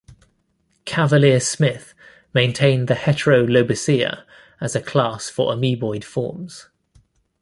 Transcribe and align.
Cavalier-Smith 0.83 1.93
maintained 2.33 2.87
the 2.87 2.95
Heterolobosea 2.95 4.23
as 4.59 4.75
a 4.75 4.81
class 4.81 5.29
for 5.29 5.53
amoeboid 5.53 6.03
forms. 6.03 6.69